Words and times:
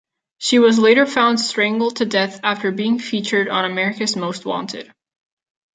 She 0.39 0.57
was 0.57 0.79
later 0.79 1.05
found 1.05 1.39
strangled 1.39 1.97
to 1.97 2.05
death 2.07 2.39
after 2.41 2.71
being 2.71 2.97
featured 2.97 3.47
on 3.49 3.65
America's 3.69 4.15
Most 4.15 4.47
Wanted. 4.47 4.91